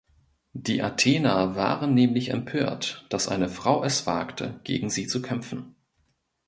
Die 0.53 0.81
Athener 0.81 1.55
waren 1.55 1.93
nämlich 1.93 2.29
empört, 2.29 3.05
dass 3.09 3.27
eine 3.27 3.49
Frau 3.49 3.83
es 3.83 4.07
wagte, 4.07 4.59
gegen 4.63 4.89
sie 4.89 5.05
zu 5.05 5.21
kämpfen. 5.21 5.75